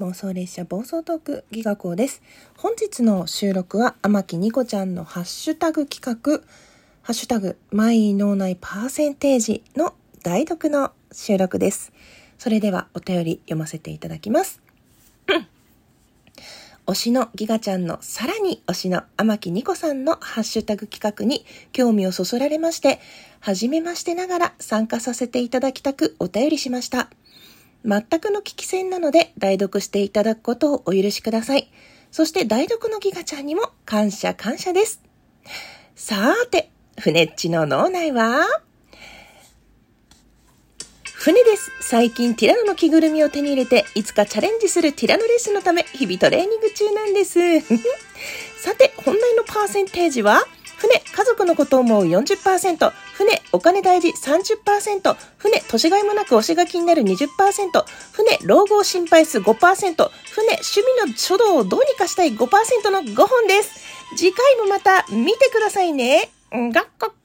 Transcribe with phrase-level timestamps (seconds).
[0.00, 2.20] 妄想列車暴走トークギガ校です。
[2.56, 6.44] 本日の収録は天木ニコちゃんのハッシュタグ企画、
[7.02, 9.94] ハッシュタグ、マイ脳内パーセンテージの
[10.24, 11.92] 代読の収録です。
[12.38, 14.60] それではお便り読ませていただきます。
[16.88, 22.98] 推しのギガちゃんのさらに推しの天木ニコさんのハッシュタグ企画に興味をそそられまして、
[23.38, 27.10] はじめましてながら参加させていただきたくお便りしました。
[27.84, 31.70] 全くの聞き戦なので代読していただくことをお許しください。
[32.10, 35.02] そして代読のギガちゃんにも感謝感謝です。
[35.94, 38.46] さーて、船っちの脳内は？
[41.04, 41.72] 船です。
[41.80, 47.38] 最近ティラノの着ぐるみを手に入れて、いつかチャレンジするティラノレースンのため、日々トレーニング中なんです。
[48.60, 57.28] さて、本題のパーセンテージは、船、家族のことを思う40%、船、お金大事30%、船、年がいもなく推しが気になる20%、
[58.12, 63.70] 船、老後を心配す5%、船、趣味の書道をどうにかしたい5%の5本です。
[64.16, 66.28] 次回もまた見てくださいね。
[66.52, 67.23] がっこっ。